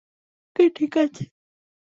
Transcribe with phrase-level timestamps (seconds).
[0.47, 1.23] ওকে ঠিক আছে।